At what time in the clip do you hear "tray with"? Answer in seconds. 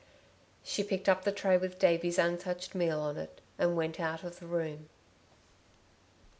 1.31-1.77